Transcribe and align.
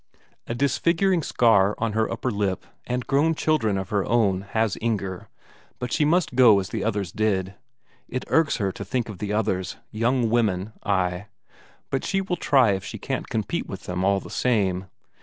A 0.47 0.55
disfiguring 0.55 1.21
scar 1.21 1.75
on 1.77 1.93
her 1.93 2.11
upper 2.11 2.31
lip, 2.31 2.65
and 2.87 3.05
grown 3.05 3.35
children 3.35 3.77
of 3.77 3.89
her 3.89 4.03
own, 4.03 4.41
has 4.41 4.75
Inger, 4.81 5.29
but 5.77 5.93
she 5.93 6.05
must 6.05 6.33
go 6.33 6.59
as 6.59 6.69
the 6.69 6.83
others 6.83 7.11
did. 7.11 7.53
It 8.09 8.25
irks 8.27 8.57
her 8.57 8.71
to 8.71 8.83
think 8.83 9.09
of 9.09 9.19
the 9.19 9.31
others, 9.31 9.75
young 9.91 10.31
women, 10.31 10.73
ay... 10.83 11.27
but 11.91 12.03
she 12.03 12.19
will 12.19 12.35
try 12.37 12.71
if 12.71 12.83
she 12.83 12.97
can't 12.97 13.29
compete 13.29 13.67
with 13.67 13.83
them 13.83 14.03
all 14.03 14.19
the 14.19 14.31
same. 14.31 14.87